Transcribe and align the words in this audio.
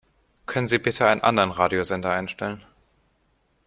Können 0.47 0.65
Sie 0.65 0.79
bitte 0.79 1.05
einen 1.05 1.21
anderen 1.21 1.51
Radiosender 1.51 2.09
einstellen? 2.11 2.63